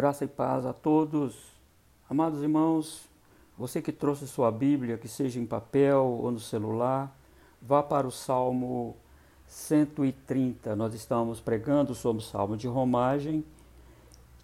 [0.00, 1.36] Graça e paz a todos.
[2.08, 3.06] Amados irmãos,
[3.58, 7.14] você que trouxe sua Bíblia, que seja em papel ou no celular,
[7.60, 8.96] vá para o Salmo
[9.46, 10.74] 130.
[10.74, 13.44] Nós estamos pregando sobre o Salmo de Romagem,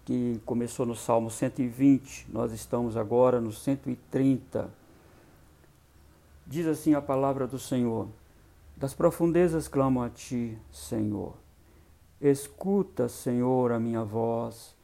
[0.05, 2.27] que começou no Salmo 120.
[2.29, 4.69] Nós estamos agora no 130.
[6.45, 8.07] Diz assim a palavra do Senhor:
[8.75, 11.33] Das profundezas clamo a ti, Senhor.
[12.21, 14.76] Escuta, Senhor, a minha voz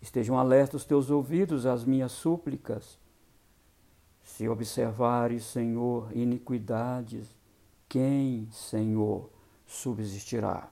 [0.00, 2.98] Estejam alertos os teus ouvidos às minhas súplicas.
[4.22, 7.34] Se observares, Senhor, iniquidades,
[7.88, 9.30] quem, Senhor,
[9.66, 10.68] subsistirá?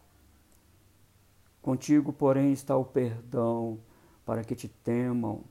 [1.61, 3.80] Contigo, porém, está o perdão
[4.25, 5.43] para que te temam.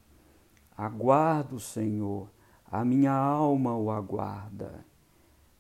[0.78, 2.30] Aguardo, Senhor,
[2.66, 4.86] a minha alma o aguarda.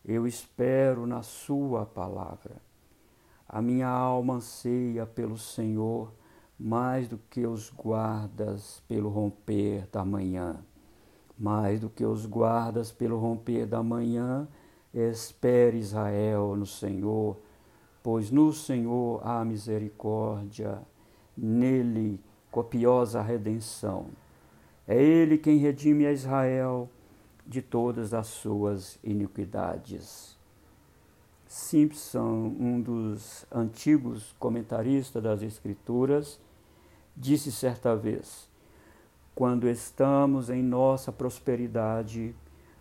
[0.03, 2.61] Eu espero na Sua palavra.
[3.49, 6.13] A minha alma anseia pelo Senhor
[6.59, 10.57] mais do que os guardas pelo romper da manhã.
[11.37, 14.47] Mais do que os guardas pelo romper da manhã,
[14.93, 17.37] espere Israel no Senhor,
[18.01, 20.81] pois no Senhor há misericórdia,
[21.35, 24.07] nele copiosa redenção.
[24.87, 26.89] É ele quem redime a Israel
[27.45, 30.37] de todas as suas iniquidades.
[31.47, 36.39] Simpson, um dos antigos comentaristas das Escrituras,
[37.15, 38.47] disse certa vez:
[39.33, 42.35] Quando estamos em nossa prosperidade,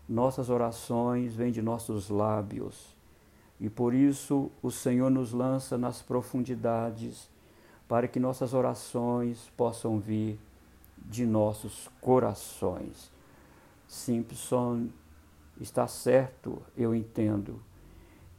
[0.09, 2.95] nossas orações vêm de nossos lábios.
[3.61, 7.31] E por isso o Senhor nos lança nas profundidades,
[7.89, 10.39] para que nossas orações possam vir
[10.98, 13.11] de nossos corações.
[13.87, 14.89] Simpson
[15.61, 17.61] está certo, eu entendo,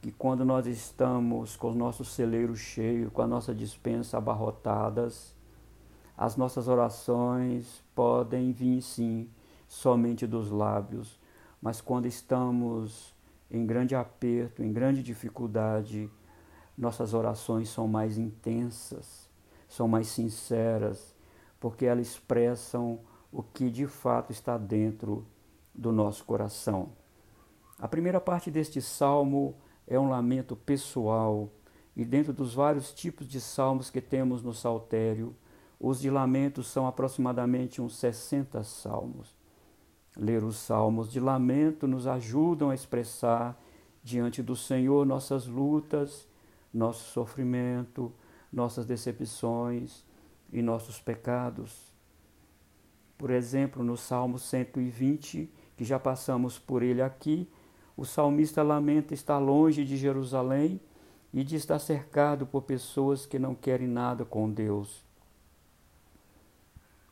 [0.02, 5.35] que quando nós estamos com os nossos celeiros cheios, com a nossa dispensa abarrotadas,
[6.16, 9.28] as nossas orações podem vir sim
[9.68, 11.18] somente dos lábios,
[11.60, 13.14] mas quando estamos
[13.50, 16.10] em grande aperto, em grande dificuldade,
[16.76, 19.28] nossas orações são mais intensas,
[19.68, 21.14] são mais sinceras,
[21.60, 23.00] porque elas expressam
[23.30, 25.26] o que de fato está dentro
[25.74, 26.90] do nosso coração.
[27.78, 29.54] A primeira parte deste salmo
[29.86, 31.50] é um lamento pessoal,
[31.94, 35.34] e dentro dos vários tipos de salmos que temos no saltério,
[35.78, 39.34] os de lamento são aproximadamente uns 60 salmos.
[40.16, 43.60] Ler os salmos de lamento nos ajudam a expressar
[44.02, 46.26] diante do Senhor nossas lutas,
[46.72, 48.12] nosso sofrimento,
[48.50, 50.04] nossas decepções
[50.50, 51.92] e nossos pecados.
[53.18, 57.48] Por exemplo, no Salmo 120, que já passamos por ele aqui,
[57.96, 60.80] o salmista lamenta estar longe de Jerusalém
[61.32, 65.05] e de estar cercado por pessoas que não querem nada com Deus.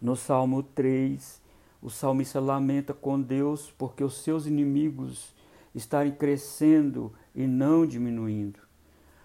[0.05, 1.41] No Salmo 3,
[1.81, 5.35] o salmista lamenta com Deus porque os seus inimigos
[5.75, 8.59] estarem crescendo e não diminuindo.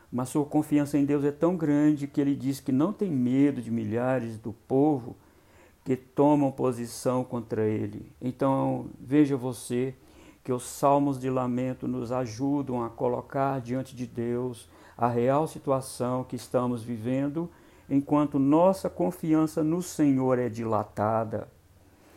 [0.10, 3.62] Mas sua confiança em Deus é tão grande que ele diz que não tem medo
[3.62, 5.18] de milhares do povo
[5.84, 8.14] que tomam posição contra ele.
[8.22, 9.94] Então, veja você
[10.46, 16.24] que os salmos de lamento nos ajudam a colocar diante de Deus a real situação
[16.24, 17.50] que estamos vivendo
[17.90, 21.48] enquanto nossa confiança no Senhor é dilatada.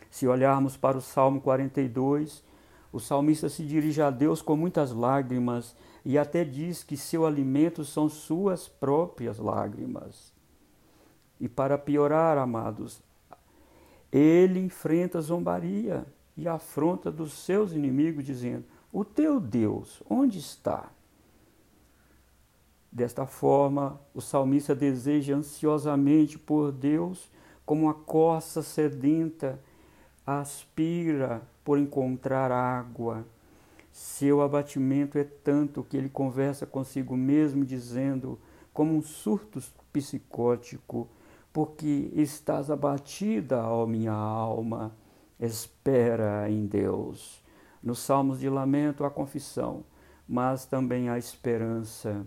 [0.09, 2.43] Se olharmos para o Salmo 42,
[2.91, 5.75] o salmista se dirige a Deus com muitas lágrimas
[6.05, 10.31] e até diz que seu alimento são suas próprias lágrimas.
[11.39, 13.01] E para piorar, amados,
[14.11, 16.05] ele enfrenta zombaria
[16.37, 20.91] e afronta dos seus inimigos, dizendo: O teu Deus, onde está?
[22.93, 27.27] Desta forma, o salmista deseja ansiosamente por Deus,
[27.65, 29.59] como a corça sedenta
[30.23, 33.25] aspira por encontrar água.
[33.91, 38.37] Seu abatimento é tanto que ele conversa consigo mesmo, dizendo,
[38.71, 39.59] como um surto
[39.91, 41.07] psicótico,
[41.51, 44.95] porque estás abatida, ó minha alma,
[45.39, 47.43] espera em Deus.
[47.81, 49.83] Nos Salmos de Lamento, a confissão,
[50.27, 52.23] mas também a esperança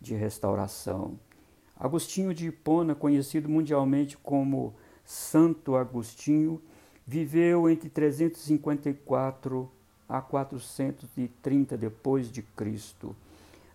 [0.00, 1.18] de restauração.
[1.78, 4.74] Agostinho de Hipona, conhecido mundialmente como
[5.04, 6.60] Santo Agostinho,
[7.06, 9.70] viveu entre 354
[10.08, 13.14] a 430 depois de Cristo.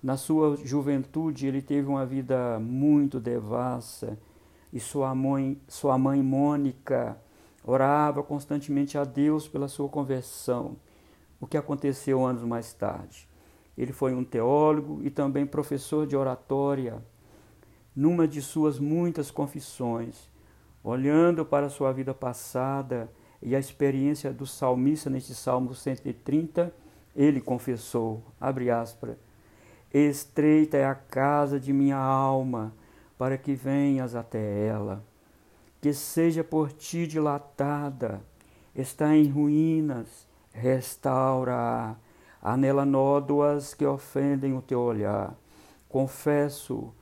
[0.01, 4.17] Na sua juventude, ele teve uma vida muito devassa
[4.71, 7.17] e sua mãe, sua mãe Mônica
[7.63, 10.75] orava constantemente a Deus pela sua conversão,
[11.39, 13.27] o que aconteceu anos mais tarde.
[13.77, 17.03] Ele foi um teólogo e também professor de oratória.
[17.95, 20.29] Numa de suas muitas confissões,
[20.83, 23.09] olhando para sua vida passada
[23.41, 26.73] e a experiência do salmista neste Salmo 130,
[27.15, 29.15] ele confessou, abre aspas,
[29.93, 32.73] estreita é a casa de minha alma,
[33.17, 35.03] para que venhas até ela.
[35.79, 38.21] Que seja por ti dilatada,
[38.75, 41.95] está em ruínas, restaura-a.
[42.45, 45.33] Há nela nódoas que ofendem o teu olhar.
[45.87, 46.93] Confesso,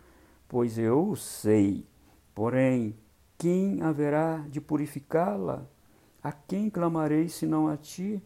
[0.47, 1.87] pois eu o sei.
[2.35, 2.95] Porém,
[3.39, 5.65] quem haverá de purificá-la?
[6.21, 8.21] A quem clamarei senão a ti?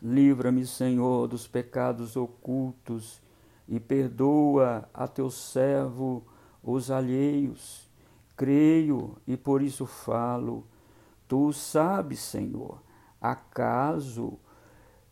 [0.00, 3.20] Livra-me, Senhor, dos pecados ocultos
[3.66, 6.24] e perdoa a teu servo
[6.62, 7.90] os alheios.
[8.36, 10.64] Creio e por isso falo.
[11.26, 12.80] Tu sabes, Senhor,
[13.20, 14.38] acaso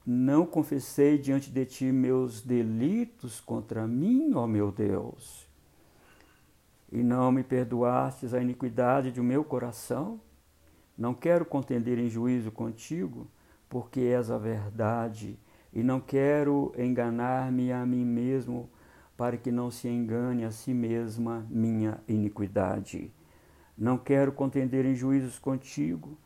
[0.07, 5.49] não confessei diante de ti meus delitos contra mim, ó meu Deus?
[6.93, 10.21] E não me perdoastes a iniquidade do meu coração?
[10.97, 13.27] Não quero contender em juízo contigo,
[13.69, 15.37] porque és a verdade,
[15.73, 18.71] e não quero enganar-me a mim mesmo,
[19.17, 23.13] para que não se engane a si mesma minha iniquidade.
[23.77, 26.17] Não quero contender em juízos contigo,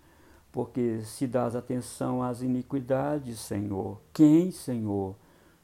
[0.52, 5.14] porque se dás atenção às iniquidades, Senhor, quem, Senhor,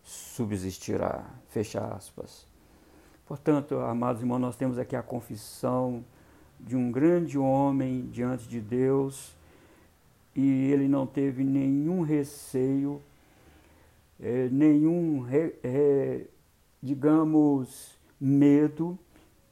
[0.03, 1.25] subsistirá?
[1.49, 2.47] Fecha aspas.
[3.27, 6.05] Portanto, amados irmãos, nós temos aqui a confissão
[6.61, 9.35] de um grande homem diante de Deus
[10.35, 13.03] e ele não teve nenhum receio,
[14.21, 15.27] é, nenhum,
[15.65, 16.27] é,
[16.81, 18.99] digamos, medo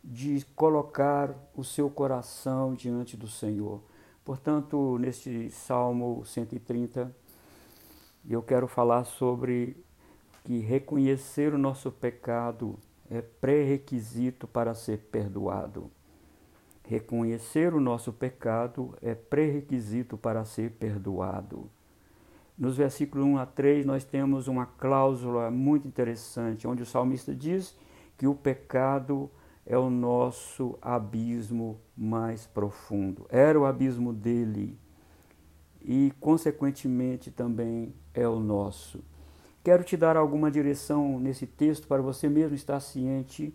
[0.04, 3.80] de colocar o seu coração diante do Senhor.
[4.24, 7.14] Portanto, neste Salmo 130,
[8.28, 9.76] eu quero falar sobre
[10.44, 12.78] que reconhecer o nosso pecado
[13.10, 15.90] é pré-requisito para ser perdoado.
[16.88, 21.68] Reconhecer o nosso pecado é pré-requisito para ser perdoado.
[22.56, 27.76] Nos versículos 1 a 3, nós temos uma cláusula muito interessante, onde o salmista diz
[28.16, 33.26] que o pecado é o nosso abismo mais profundo.
[33.30, 34.78] Era o abismo dele
[35.82, 39.02] e, consequentemente, também é o nosso.
[39.62, 43.54] Quero te dar alguma direção nesse texto para você mesmo estar ciente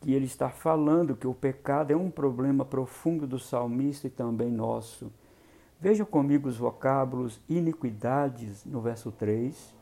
[0.00, 4.50] que ele está falando que o pecado é um problema profundo do salmista e também
[4.50, 5.12] nosso.
[5.80, 9.74] Veja comigo os vocábulos iniquidades no verso 3,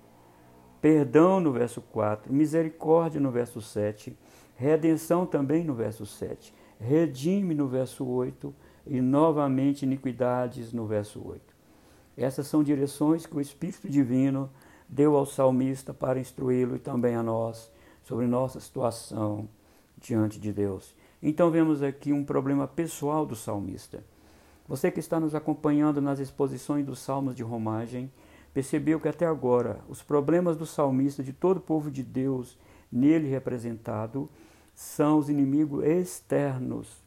[0.81, 4.17] perdão no verso 4, misericórdia no verso 7,
[4.57, 8.55] redenção também no verso 7, redime no verso 8
[8.87, 11.55] e novamente iniquidades no verso 8.
[12.17, 14.51] Essas são direções que o Espírito Divino
[14.89, 17.71] deu ao salmista para instruí-lo e também a nós
[18.03, 19.49] sobre nossa situação
[19.99, 20.95] diante de Deus.
[21.23, 24.05] Então vemos aqui um problema pessoal do salmista.
[24.69, 28.11] Você que está nos acompanhando nas exposições dos salmos de romagem,
[28.53, 32.57] percebeu que até agora os problemas do salmista, de todo o povo de Deus
[32.95, 34.31] nele representado,
[34.73, 37.03] são os inimigos externos.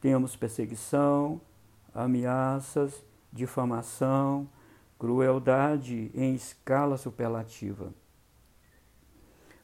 [0.00, 1.38] Temos perseguição,
[1.94, 4.48] ameaças, difamação,
[4.98, 7.92] crueldade em escala superlativa.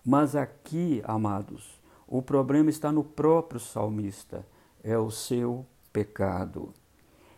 [0.04, 4.46] Mas aqui, amados, o problema está no próprio salmista,
[4.84, 6.74] é o seu pecado.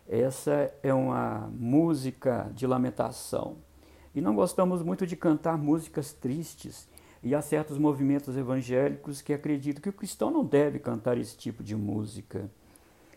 [0.07, 3.57] Essa é uma música de lamentação.
[4.13, 6.87] E não gostamos muito de cantar músicas tristes,
[7.25, 11.63] e há certos movimentos evangélicos que acreditam que o cristão não deve cantar esse tipo
[11.63, 12.47] de música.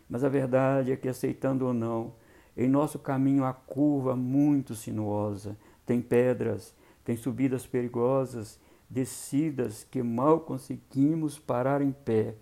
[0.09, 2.15] Mas a verdade é que, aceitando ou não,
[2.57, 6.75] em nosso caminho há curva muito sinuosa, tem pedras,
[7.05, 12.35] tem subidas perigosas descidas que mal conseguimos parar em pé.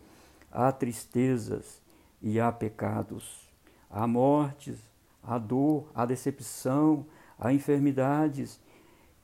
[0.53, 1.83] Há tristezas
[2.23, 3.49] e há pecados,
[3.91, 4.79] há mortes,
[5.21, 7.05] há dor, há decepção,
[7.37, 8.61] há enfermidades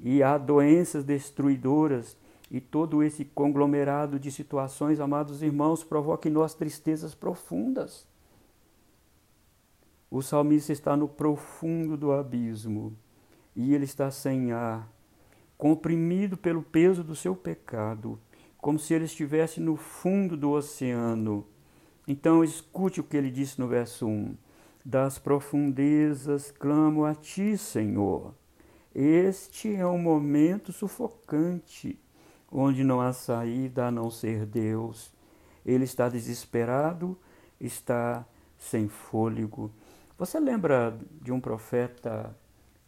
[0.01, 2.21] e há doenças destruidoras.
[2.53, 8.07] E todo esse conglomerado de situações, amados irmãos, provoca em nós tristezas profundas.
[10.11, 12.95] O salmista está no profundo do abismo
[13.57, 14.87] e ele está sem ar,
[15.57, 18.21] comprimido pelo peso do seu pecado,
[18.59, 21.47] como se ele estivesse no fundo do oceano.
[22.07, 24.37] Então, escute o que ele disse no verso 1:
[24.85, 28.35] Das profundezas clamo a ti, Senhor.
[28.95, 31.99] Este é um momento sufocante,
[32.53, 35.13] onde não há saída a não ser Deus.
[35.65, 37.19] Ele está desesperado,
[37.59, 38.25] está
[38.59, 39.71] sem fôlego.
[40.19, 42.37] Você lembra de um profeta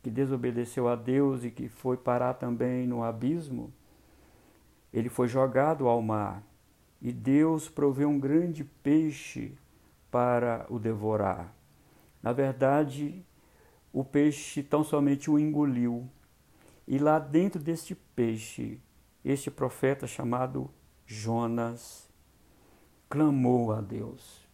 [0.02, 3.72] que desobedeceu a Deus e que foi parar também no abismo,
[4.92, 6.42] ele foi jogado ao mar
[7.00, 9.56] e Deus proveu um grande peixe
[10.10, 11.52] para o devorar.
[12.22, 13.24] Na verdade,
[13.92, 16.08] o peixe tão somente o engoliu.
[16.86, 18.80] E lá dentro deste peixe,
[19.24, 20.70] este profeta chamado
[21.06, 22.08] Jonas
[23.08, 24.44] clamou a Deus.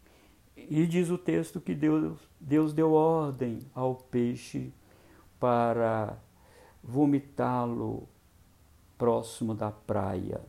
[0.56, 4.72] E diz o texto que Deus, Deus deu ordem ao peixe
[5.38, 6.18] para
[6.82, 8.06] vomitá-lo
[8.98, 10.40] próximo da praia.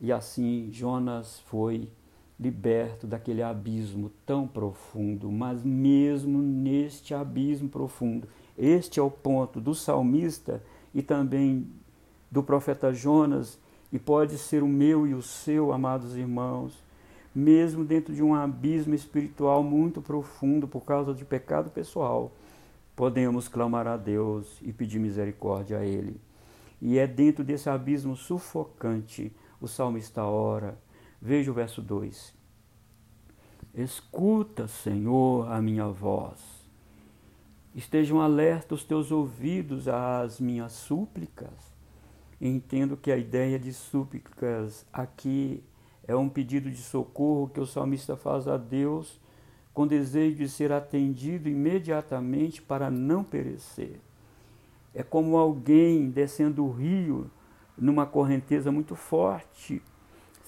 [0.00, 1.90] E assim Jonas foi
[2.38, 8.28] liberto daquele abismo tão profundo, mas mesmo neste abismo profundo,
[8.58, 10.62] este é o ponto do salmista
[10.92, 11.66] e também
[12.30, 13.58] do profeta Jonas,
[13.94, 16.82] e pode ser o meu e o seu, amados irmãos,
[17.32, 22.32] mesmo dentro de um abismo espiritual muito profundo por causa de pecado pessoal,
[22.96, 26.20] podemos clamar a Deus e pedir misericórdia a Ele.
[26.82, 30.76] E é dentro desse abismo sufocante o salmista ora.
[31.22, 32.34] Veja o verso 2.
[33.76, 36.40] Escuta, Senhor, a minha voz.
[37.72, 41.74] Estejam alertos os teus ouvidos às minhas súplicas.
[42.46, 45.64] Entendo que a ideia de súplicas aqui
[46.06, 49.18] é um pedido de socorro que o salmista faz a Deus
[49.72, 53.98] com desejo de ser atendido imediatamente para não perecer.
[54.94, 57.30] É como alguém descendo o rio
[57.78, 59.80] numa correnteza muito forte,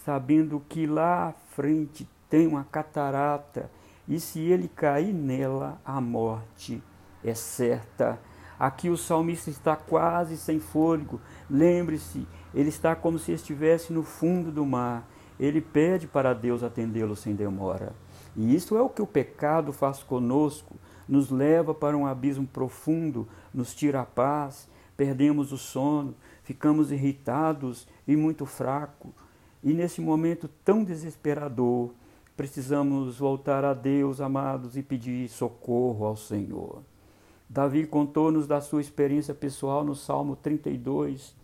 [0.05, 3.71] sabendo que lá à frente tem uma catarata
[4.07, 6.83] e se ele cair nela, a morte
[7.25, 8.21] é certa.
[8.59, 11.21] Aqui o salmista está quase sem fôlego.
[11.49, 15.09] Lembre-se, ele está como se estivesse no fundo do mar.
[15.39, 17.95] Ele pede para Deus atendê-lo sem demora.
[18.35, 23.29] E isso é o que o pecado faz conosco, nos leva para um abismo profundo,
[23.53, 29.13] nos tira a paz, perdemos o sono, ficamos irritados e muito fracos.
[29.63, 31.93] E nesse momento tão desesperador,
[32.37, 36.83] precisamos voltar a Deus, amados, e pedir socorro ao Senhor.
[37.49, 41.35] Davi contou-nos da sua experiência pessoal no Salmo 32,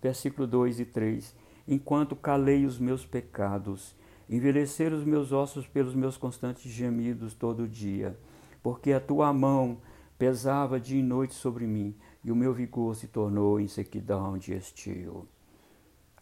[0.00, 1.34] versículo 2 e 3.
[1.66, 3.94] Enquanto calei os meus pecados,
[4.28, 8.16] envelheceram os meus ossos pelos meus constantes gemidos todo dia,
[8.62, 9.78] porque a tua mão
[10.16, 11.94] pesava dia e noite sobre mim,
[12.24, 15.26] e o meu vigor se tornou em sequidão de estio.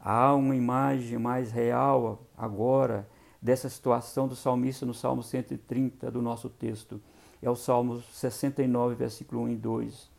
[0.01, 3.07] Há uma imagem mais real agora
[3.41, 7.01] dessa situação do salmista no Salmo 130 do nosso texto.
[7.43, 10.11] É o Salmo 69, versículo 1 e 2,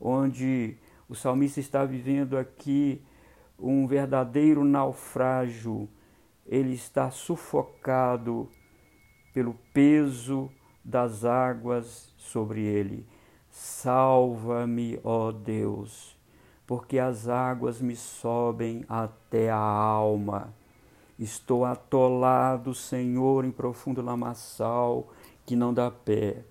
[0.00, 0.76] onde
[1.08, 3.02] o salmista está vivendo aqui
[3.58, 5.88] um verdadeiro naufrágio
[6.50, 8.48] ele está sufocado
[9.32, 10.50] pelo peso
[10.84, 13.06] das águas sobre ele.
[13.48, 16.16] Salva-me, ó Deus,
[16.66, 20.52] porque as águas me sobem até a alma.
[21.16, 25.08] Estou atolado, Senhor, em profundo lamaçal
[25.50, 26.44] que não dá pé.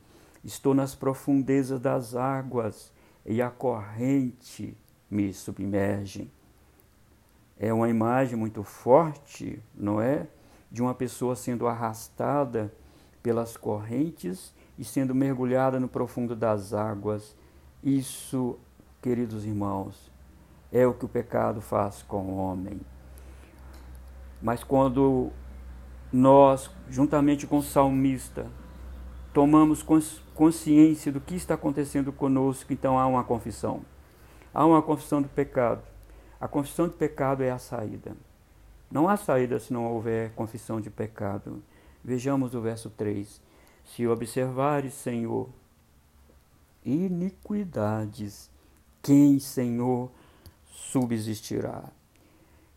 [0.43, 2.91] Estou nas profundezas das águas
[3.25, 4.77] e a corrente
[5.09, 6.29] me submerge
[7.59, 10.27] é uma imagem muito forte, não é?
[10.71, 12.73] De uma pessoa sendo arrastada
[13.21, 17.35] pelas correntes e sendo mergulhada no profundo das águas.
[17.83, 18.57] Isso,
[19.01, 20.09] queridos irmãos,
[20.71, 22.79] é o que o pecado faz com o homem.
[24.41, 25.29] Mas quando
[26.13, 28.47] nós, juntamente com o salmista,
[29.33, 29.83] tomamos
[30.33, 33.81] consciência do que está acontecendo conosco, então há uma confissão.
[34.53, 35.83] Há uma confissão do pecado.
[36.39, 38.15] A confissão de pecado é a saída.
[38.91, 41.61] Não há saída se não houver confissão de pecado.
[42.03, 43.41] Vejamos o verso 3.
[43.85, 45.49] Se observares, Senhor,
[46.83, 48.49] iniquidades,
[49.01, 50.09] quem, Senhor,
[50.65, 51.83] subsistirá?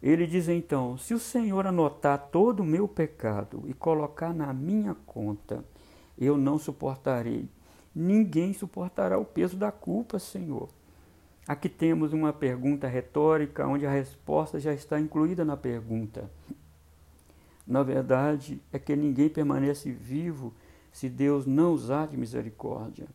[0.02, 4.94] Ele diz então: Se o Senhor anotar todo o meu pecado e colocar na minha
[5.06, 5.64] conta,
[6.18, 7.48] eu não suportarei.
[7.94, 10.68] Ninguém suportará o peso da culpa, Senhor.
[11.46, 16.30] Aqui temos uma pergunta retórica onde a resposta já está incluída na pergunta.
[17.66, 20.52] Na verdade, é que ninguém permanece vivo
[20.92, 23.06] se Deus não usar de misericórdia.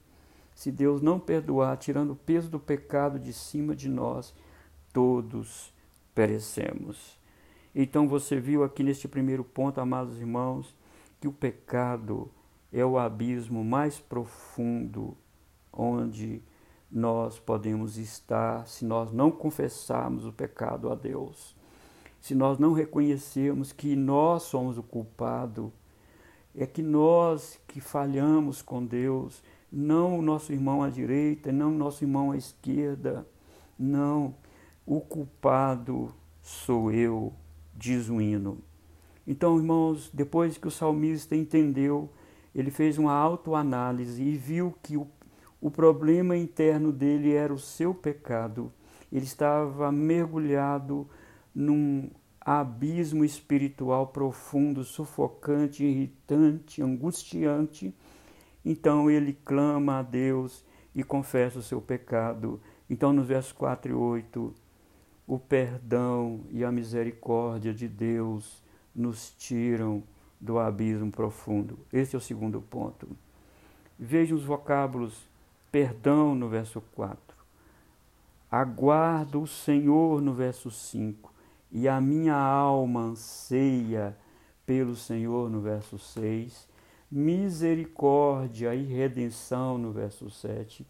[0.54, 4.34] Se Deus não perdoar, tirando o peso do pecado de cima de nós,
[4.92, 5.74] todos
[6.16, 7.18] perecemos.
[7.76, 10.76] Então você viu aqui neste primeiro ponto, amados irmãos,
[11.22, 12.30] que o pecado
[12.72, 15.18] é o abismo mais profundo
[15.72, 16.42] onde
[16.92, 21.56] nós podemos estar se nós não confessarmos o pecado a Deus,
[22.20, 25.72] se nós não reconhecermos que nós somos o culpado,
[26.56, 31.78] é que nós que falhamos com Deus, não o nosso irmão à direita, não o
[31.78, 33.28] nosso irmão à esquerda,
[33.78, 34.34] não,
[34.86, 37.34] o culpado sou eu,
[37.76, 38.58] diz o hino.
[39.26, 42.10] Então, irmãos, depois que o salmista entendeu
[42.58, 45.08] ele fez uma autoanálise e viu que o,
[45.62, 48.74] o problema interno dele era o seu pecado.
[49.12, 51.08] Ele estava mergulhado
[51.54, 52.10] num
[52.42, 57.94] abismo espiritual profundo, sufocante, irritante, angustiante.
[58.66, 62.60] Então ele clama a Deus e confessa o seu pecado.
[62.90, 64.56] Então, nos versos 4 e 8,
[65.28, 68.64] o perdão e a misericórdia de Deus
[68.96, 70.02] nos tiram
[70.40, 71.80] do abismo profundo.
[71.92, 73.08] Esse é o segundo ponto.
[73.98, 75.28] Vejam os vocábulos
[75.72, 77.18] perdão no verso 4.
[78.50, 81.34] Aguardo o Senhor no verso 5.
[81.72, 84.16] E a minha alma anseia
[84.66, 86.68] pelo Senhor no verso 6.
[87.12, 90.86] Misericórdia e redenção no verso 7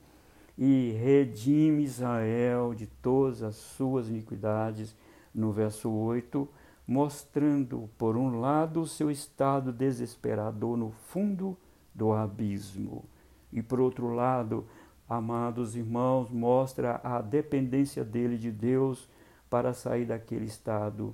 [0.57, 4.95] e redime Israel de todas as suas iniquidades,
[5.33, 6.47] no verso 8,
[6.87, 11.57] mostrando, por um lado, seu estado desesperador no fundo
[11.93, 13.03] do abismo,
[13.51, 14.65] e por outro lado,
[15.09, 19.09] amados irmãos, mostra a dependência dele de Deus
[19.49, 21.13] para sair daquele estado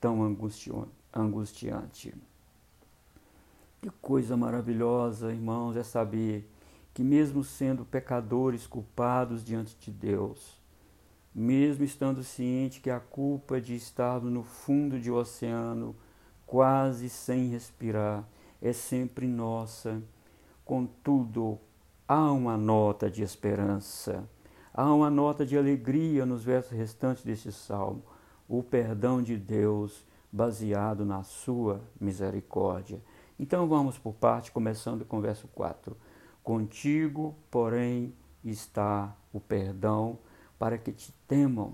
[0.00, 0.22] tão
[1.14, 2.14] angustiante.
[3.80, 6.48] Que coisa maravilhosa, irmãos, é saber
[6.94, 10.61] que, mesmo sendo pecadores culpados diante de Deus,
[11.34, 15.96] mesmo estando ciente que a culpa de estar no fundo de um oceano,
[16.46, 18.28] quase sem respirar,
[18.60, 20.02] é sempre nossa,
[20.64, 21.58] contudo,
[22.06, 24.28] há uma nota de esperança,
[24.72, 28.02] há uma nota de alegria nos versos restantes deste salmo,
[28.48, 33.00] o perdão de Deus baseado na sua misericórdia.
[33.38, 35.96] Então vamos por parte, começando com o verso 4.
[36.42, 40.18] Contigo, porém, está o perdão
[40.62, 41.72] para que te temam.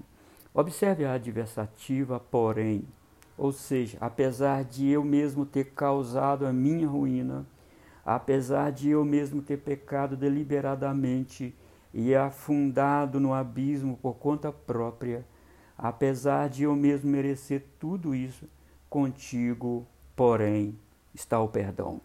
[0.54, 2.86] Observe a adversativa, porém,
[3.36, 7.44] ou seja, apesar de eu mesmo ter causado a minha ruína,
[8.02, 11.54] apesar de eu mesmo ter pecado deliberadamente
[11.92, 15.22] e afundado no abismo por conta própria,
[15.76, 18.48] apesar de eu mesmo merecer tudo isso,
[18.88, 20.78] contigo, porém,
[21.14, 22.00] está o perdão.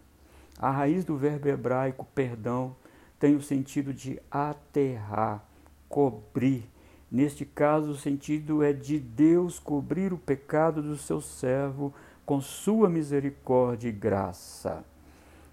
[0.58, 2.76] A raiz do verbo hebraico perdão
[3.18, 5.42] tem o sentido de aterrar,
[5.88, 6.73] cobrir.
[7.10, 11.92] Neste caso, o sentido é de Deus cobrir o pecado do seu servo
[12.26, 14.84] com sua misericórdia e graça.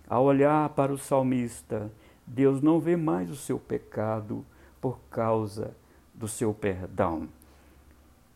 [0.07, 1.91] Ao olhar para o salmista,
[2.25, 4.45] Deus não vê mais o seu pecado
[4.79, 5.75] por causa
[6.13, 7.27] do seu perdão.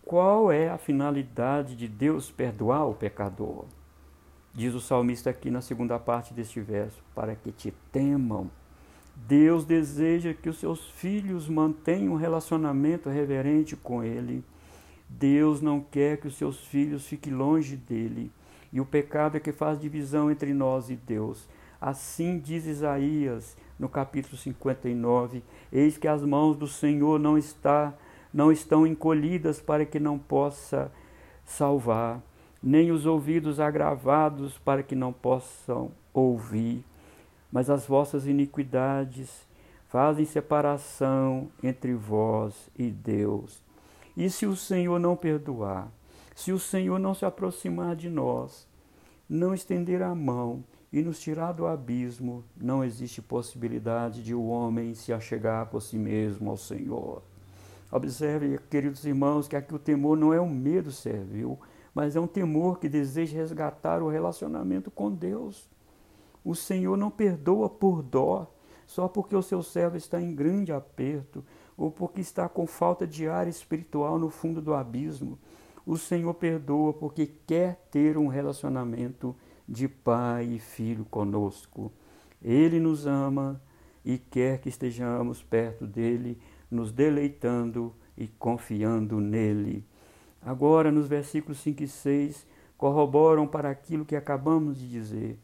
[0.04, 3.66] Qual é a finalidade de Deus perdoar o pecador?
[4.54, 8.50] Diz o salmista aqui na segunda parte deste verso: para que te temam.
[9.16, 14.44] Deus deseja que os seus filhos mantenham um relacionamento reverente com Ele.
[15.08, 18.32] Deus não quer que os seus filhos fiquem longe dele.
[18.72, 21.48] E o pecado é que faz divisão entre nós e Deus.
[21.80, 27.94] Assim diz Isaías no capítulo 59: Eis que as mãos do Senhor não, está,
[28.34, 30.92] não estão encolhidas para que não possa
[31.46, 32.22] salvar
[32.66, 36.84] nem os ouvidos agravados para que não possam ouvir,
[37.56, 39.48] mas as vossas iniquidades
[39.88, 43.64] fazem separação entre vós e Deus.
[44.18, 45.88] E se o Senhor não perdoar,
[46.36, 48.68] se o Senhor não se aproximar de nós,
[49.30, 54.94] não estender a mão e nos tirar do abismo, não existe possibilidade de o homem
[54.94, 57.24] se achegar por si mesmo ao Senhor.
[57.90, 61.58] Observe, queridos irmãos, que aqui o temor não é um medo servil,
[61.94, 65.74] mas é um temor que deseja resgatar o relacionamento com Deus.
[66.46, 68.54] O Senhor não perdoa por dó,
[68.86, 71.44] só porque o seu servo está em grande aperto
[71.76, 75.40] ou porque está com falta de ar espiritual no fundo do abismo.
[75.84, 79.36] O Senhor perdoa porque quer ter um relacionamento
[79.68, 81.92] de pai e filho conosco.
[82.42, 83.60] Ele nos ama
[84.04, 89.84] e quer que estejamos perto dele, nos deleitando e confiando nele.
[90.44, 92.46] Agora, nos versículos 5 e 6,
[92.78, 95.40] corroboram para aquilo que acabamos de dizer.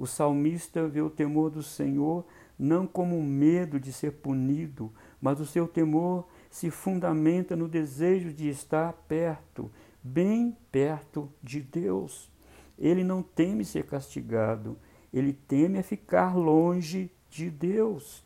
[0.00, 2.24] O salmista vê o temor do Senhor
[2.58, 8.48] não como medo de ser punido, mas o seu temor se fundamenta no desejo de
[8.48, 9.70] estar perto,
[10.02, 12.32] bem perto de Deus.
[12.78, 14.78] Ele não teme ser castigado,
[15.12, 18.24] ele teme ficar longe de Deus.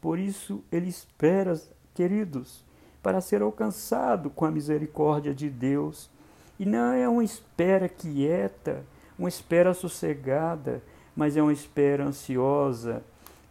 [0.00, 1.54] Por isso ele espera,
[1.94, 2.64] queridos,
[3.00, 6.10] para ser alcançado com a misericórdia de Deus.
[6.58, 8.84] E não é uma espera quieta,
[9.16, 10.82] uma espera sossegada,
[11.16, 13.02] mas é uma espera ansiosa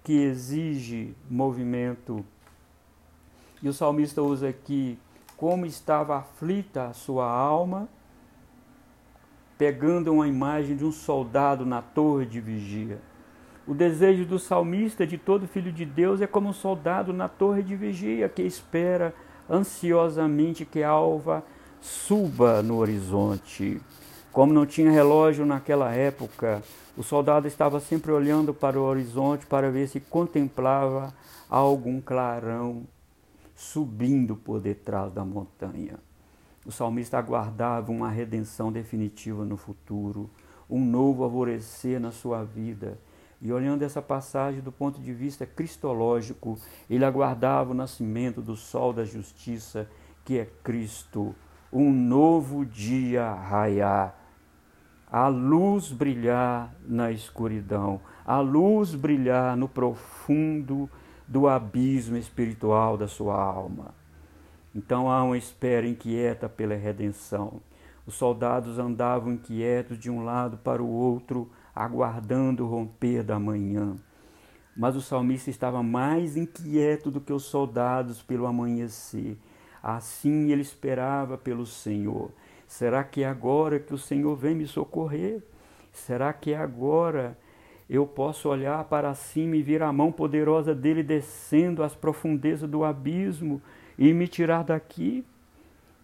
[0.03, 2.25] que exige movimento.
[3.61, 4.99] E o salmista usa aqui
[5.37, 7.87] como estava aflita a sua alma,
[9.57, 12.99] pegando uma imagem de um soldado na torre de vigia.
[13.65, 17.63] O desejo do salmista, de todo filho de Deus, é como um soldado na torre
[17.63, 19.13] de vigia que espera
[19.49, 21.43] ansiosamente que a alva
[21.79, 23.79] suba no horizonte.
[24.31, 26.61] Como não tinha relógio naquela época,
[26.95, 31.13] o soldado estava sempre olhando para o horizonte para ver se contemplava
[31.49, 32.83] algum clarão
[33.55, 35.99] subindo por detrás da montanha.
[36.65, 40.29] O salmista aguardava uma redenção definitiva no futuro,
[40.69, 42.97] um novo alvorecer na sua vida.
[43.41, 46.57] E olhando essa passagem do ponto de vista cristológico,
[46.89, 49.89] ele aguardava o nascimento do sol da justiça,
[50.23, 51.35] que é Cristo,
[51.71, 54.15] um novo dia raiar,
[55.13, 60.89] a luz brilhar na escuridão, a luz brilhar no profundo
[61.27, 63.93] do abismo espiritual da sua alma.
[64.73, 67.61] Então há uma espera inquieta pela redenção.
[68.07, 73.95] Os soldados andavam inquietos de um lado para o outro, aguardando o romper da manhã.
[74.75, 79.37] Mas o salmista estava mais inquieto do que os soldados pelo amanhecer.
[79.83, 82.31] Assim ele esperava pelo Senhor.
[82.73, 85.43] Será que é agora que o Senhor vem me socorrer?
[85.91, 87.37] Será que é agora
[87.87, 92.83] eu posso olhar para cima e ver a mão poderosa dele descendo às profundezas do
[92.83, 93.61] abismo
[93.95, 95.23] e me tirar daqui.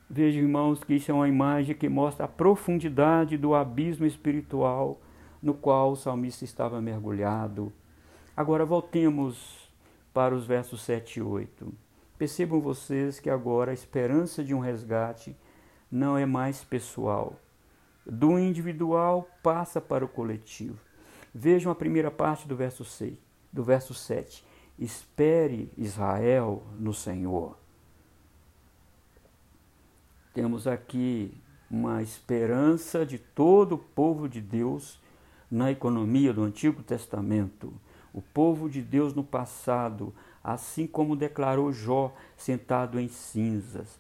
[0.08, 5.02] Veja, irmãos, que isso é uma imagem que mostra a profundidade do abismo espiritual
[5.42, 7.74] no qual o salmista estava mergulhado.
[8.38, 9.72] Agora voltemos
[10.14, 11.74] para os versos 7 e 8.
[12.16, 15.36] Percebam vocês que agora a esperança de um resgate
[15.92, 17.36] não é mais pessoal.
[18.06, 20.80] Do individual passa para o coletivo.
[21.34, 23.18] Vejam a primeira parte do verso 6,
[23.52, 24.44] do verso 7.
[24.78, 27.58] Espere Israel no Senhor.
[30.34, 31.34] Temos aqui
[31.70, 35.00] uma esperança de todo o povo de Deus
[35.52, 37.74] na economia do Antigo Testamento.
[38.14, 44.00] O povo de Deus no passado, assim como declarou Jó sentado em cinzas,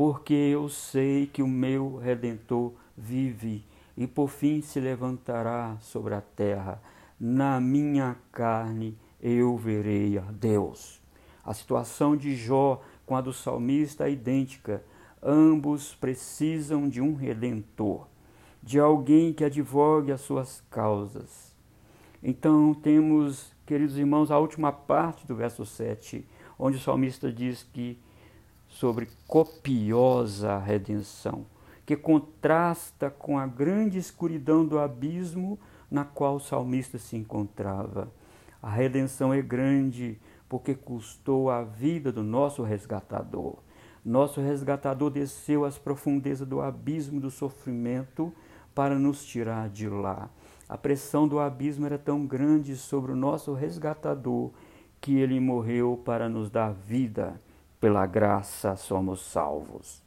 [0.00, 3.62] porque eu sei que o meu redentor vive
[3.94, 6.80] e por fim se levantará sobre a terra.
[7.20, 11.02] Na minha carne eu verei a Deus.
[11.44, 14.82] A situação de Jó com a do salmista é idêntica.
[15.22, 18.06] Ambos precisam de um redentor,
[18.62, 21.54] de alguém que advogue as suas causas.
[22.22, 26.26] Então temos, queridos irmãos, a última parte do verso 7,
[26.58, 27.98] onde o salmista diz que
[28.70, 31.44] sobre copiosa redenção,
[31.84, 35.58] que contrasta com a grande escuridão do abismo
[35.90, 38.10] na qual o salmista se encontrava.
[38.62, 43.56] A redenção é grande porque custou a vida do nosso resgatador.
[44.04, 48.32] Nosso resgatador desceu às profundezas do abismo do sofrimento
[48.74, 50.30] para nos tirar de lá.
[50.68, 54.52] A pressão do abismo era tão grande sobre o nosso resgatador
[55.00, 57.40] que ele morreu para nos dar vida.
[57.80, 60.02] Pela graça somos salvos.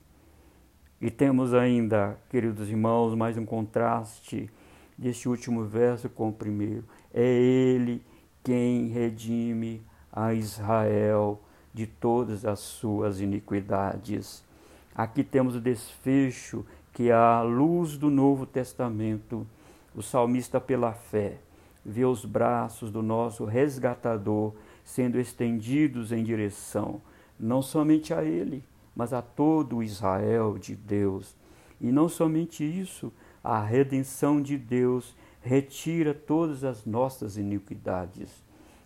[1.01, 4.47] E temos ainda, queridos irmãos, mais um contraste
[4.95, 6.85] deste último verso com o primeiro.
[7.11, 8.05] É Ele
[8.43, 9.81] quem redime
[10.11, 11.41] a Israel
[11.73, 14.45] de todas as suas iniquidades.
[14.93, 19.47] Aqui temos o desfecho que à luz do Novo Testamento,
[19.95, 21.39] o salmista pela fé
[21.83, 27.01] vê os braços do nosso resgatador sendo estendidos em direção
[27.39, 28.63] não somente a ele,
[28.95, 31.35] mas a todo o Israel de Deus.
[31.79, 33.11] E não somente isso,
[33.43, 38.29] a redenção de Deus retira todas as nossas iniquidades,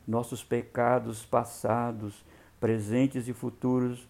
[0.08, 2.26] nossos pecados passados,
[2.60, 4.08] presentes e futuros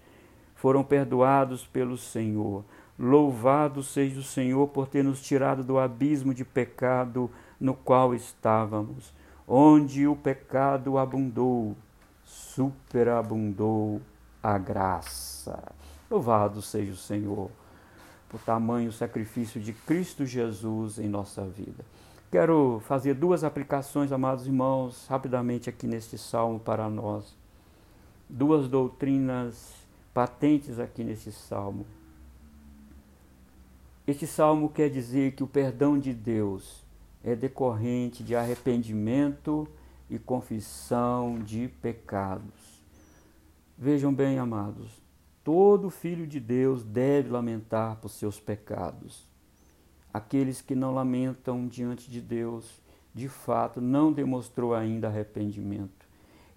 [0.56, 2.64] foram perdoados pelo Senhor.
[2.98, 9.14] Louvado seja o Senhor por ter nos tirado do abismo de pecado no qual estávamos,
[9.48, 11.76] onde o pecado abundou,
[12.24, 14.02] superabundou
[14.48, 15.62] a graça.
[16.10, 17.52] Louvado seja o Senhor
[18.30, 21.84] por tamanho sacrifício de Cristo Jesus em nossa vida.
[22.32, 27.36] Quero fazer duas aplicações, amados irmãos, rapidamente aqui neste salmo para nós
[28.30, 29.74] duas doutrinas
[30.14, 31.86] patentes aqui nesse salmo.
[34.06, 36.86] Este salmo quer dizer que o perdão de Deus
[37.22, 39.68] é decorrente de arrependimento
[40.10, 42.67] e confissão de pecados.
[43.80, 44.90] Vejam bem, amados,
[45.44, 49.28] todo filho de Deus deve lamentar por seus pecados.
[50.12, 52.82] Aqueles que não lamentam diante de Deus,
[53.14, 56.08] de fato, não demonstrou ainda arrependimento.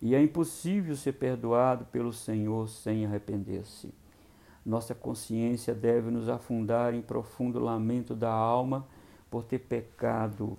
[0.00, 3.92] E é impossível ser perdoado pelo Senhor sem arrepender-se.
[4.64, 8.86] Nossa consciência deve nos afundar em profundo lamento da alma
[9.30, 10.56] por ter pecado.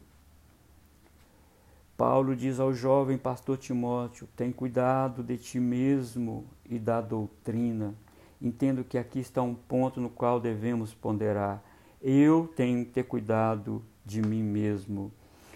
[2.02, 7.94] Paulo diz ao jovem pastor Timóteo: tem cuidado de ti mesmo e da doutrina.
[8.42, 11.64] Entendo que aqui está um ponto no qual devemos ponderar.
[12.02, 15.12] Eu tenho que ter cuidado de mim mesmo.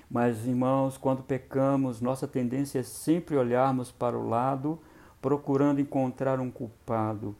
[0.08, 4.78] Mas, irmãos, quando pecamos, nossa tendência é sempre olharmos para o lado,
[5.20, 7.36] procurando encontrar um culpado.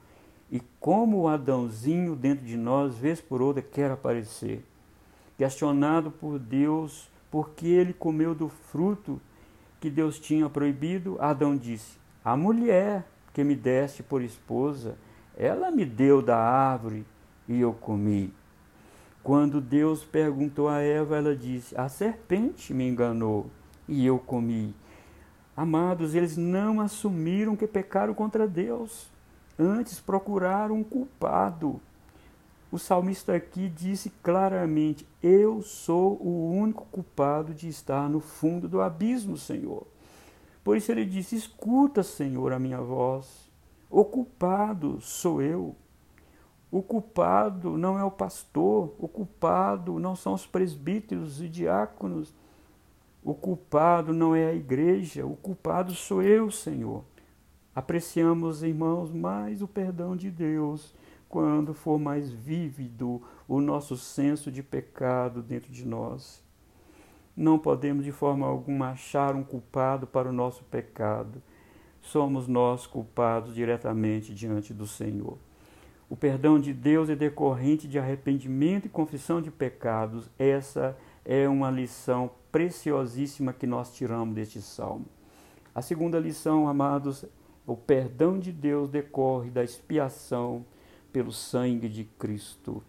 [0.52, 4.66] E como o Adãozinho dentro de nós, vez por outra, quer aparecer.
[5.38, 9.20] Questionado por Deus porque ele comeu do fruto
[9.82, 14.98] que Deus tinha proibido, Adão disse: A mulher que me deste por esposa,
[15.36, 17.06] ela me deu da árvore
[17.46, 18.34] e eu comi.
[19.22, 23.48] Quando Deus perguntou a Eva, ela disse: A serpente me enganou
[23.86, 24.74] e eu comi.
[25.58, 29.12] Amados, eles não assumiram que pecaram contra Deus,
[29.60, 31.82] antes procuraram um culpado.
[32.76, 38.82] O salmista aqui disse claramente: Eu sou o único culpado de estar no fundo do
[38.82, 39.88] abismo, Senhor.
[40.62, 43.50] Por isso ele disse: Escuta, Senhor, a minha voz.
[43.90, 45.74] O culpado sou eu.
[46.70, 52.36] O culpado não é o pastor, o culpado não são os presbíteros e diáconos.
[53.24, 57.06] O culpado não é a igreja, o culpado sou eu, Senhor.
[57.74, 60.94] Apreciamos, irmãos, mais o perdão de Deus
[61.30, 66.44] quando for mais vívido o nosso senso de pecado dentro de nós.
[67.36, 71.42] Não podemos de forma alguma achar um culpado para o nosso pecado.
[72.02, 75.38] Somos nós culpados diretamente diante do Senhor.
[76.10, 80.30] O perdão de Deus é decorrente de arrependimento e confissão de pecados.
[80.38, 85.08] Essa é uma lição preciosíssima que nós tiramos deste salmo.
[85.74, 87.26] A segunda lição, amados,
[87.66, 90.64] o perdão de Deus decorre da expiação
[91.16, 92.84] pelo sangue de Cristo.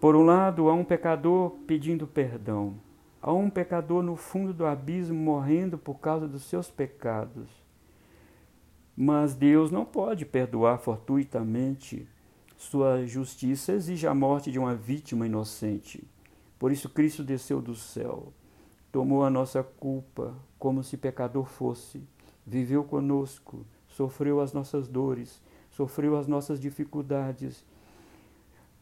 [0.00, 2.76] Por um lado, há um pecador pedindo perdão,
[3.20, 7.48] há um pecador no fundo do abismo morrendo por causa dos seus pecados.
[8.96, 12.06] Mas Deus não pode perdoar fortuitamente.
[12.56, 16.06] Sua justiça exige a morte de uma vítima inocente.
[16.56, 18.32] Por isso, Cristo desceu do céu,
[18.92, 22.00] tomou a nossa culpa como se pecador fosse,
[22.46, 25.42] viveu conosco, sofreu as nossas dores
[25.80, 27.64] sofreu as nossas dificuldades,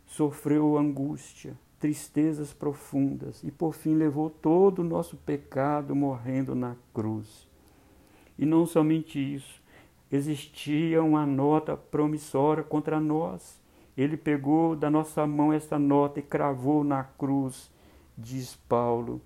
[0.05, 7.47] sofreu angústia, tristezas profundas e por fim levou todo o nosso pecado morrendo na cruz.
[8.37, 9.63] E não somente isso,
[10.11, 13.61] existia uma nota promissória contra nós.
[13.97, 17.71] Ele pegou da nossa mão essa nota e cravou na cruz,
[18.17, 19.21] diz Paulo.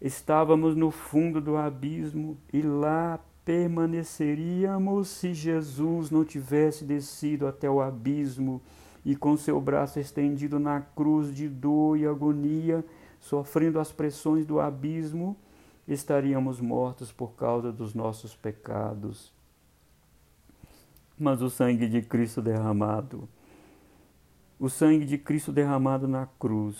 [0.00, 7.80] Estávamos no fundo do abismo e lá permaneceríamos se Jesus não tivesse descido até o
[7.80, 8.62] abismo
[9.04, 12.84] e com seu braço estendido na cruz de dor e agonia,
[13.20, 15.36] sofrendo as pressões do abismo,
[15.86, 19.32] estaríamos mortos por causa dos nossos pecados.
[21.18, 23.28] Mas o sangue de Cristo derramado,
[24.58, 26.76] o sangue de Cristo derramado na cruz,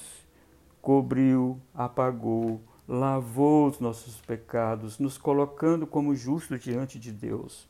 [0.81, 7.67] cobriu, apagou, lavou os nossos pecados, nos colocando como justos diante de Deus.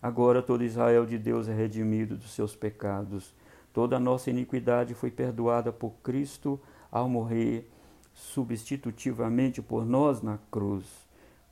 [0.00, 3.34] Agora todo Israel de Deus é redimido dos seus pecados.
[3.72, 7.70] Toda a nossa iniquidade foi perdoada por Cristo ao morrer
[8.14, 10.84] substitutivamente por nós na cruz.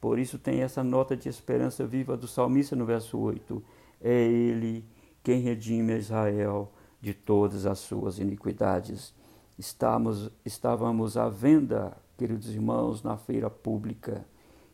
[0.00, 3.62] Por isso tem essa nota de esperança viva do salmista no verso 8.
[4.00, 4.84] É Ele
[5.22, 9.14] quem redime Israel de todas as suas iniquidades.
[9.58, 14.24] Estamos, estávamos à venda queridos irmãos, na feira pública,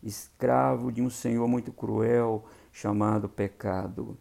[0.03, 4.17] escravo de um senhor muito cruel chamado pecado.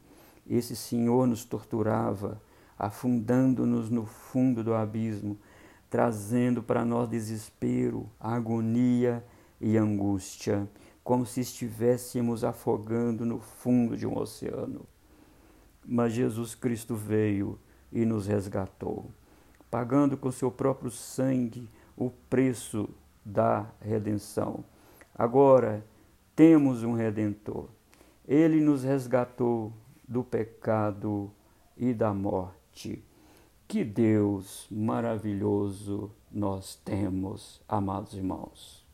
[0.48, 2.42] Esse senhor nos torturava,
[2.78, 5.38] afundando-nos no fundo do abismo,
[5.90, 9.24] trazendo para nós desespero, agonia
[9.60, 10.68] e angústia,
[11.04, 14.86] como se estivéssemos afogando no fundo de um oceano.
[15.86, 17.58] Mas Jesus Cristo veio
[17.92, 19.10] e nos resgatou,
[19.72, 22.90] pagando com seu próprio sangue o preço
[23.28, 24.64] da redenção.
[25.14, 25.84] Agora
[26.36, 27.68] temos um redentor.
[28.26, 29.74] Ele nos resgatou
[30.08, 31.30] do pecado
[31.76, 33.04] e da morte.
[33.68, 38.87] Que Deus maravilhoso nós temos, amados irmãos.